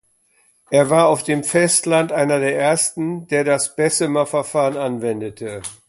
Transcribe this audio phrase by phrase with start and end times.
[0.71, 5.61] Er war auf dem Festland einer der Ersten, der das Bessemer-Verfahren anwendete.